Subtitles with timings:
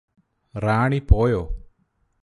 [0.55, 1.41] റാണി പോയോ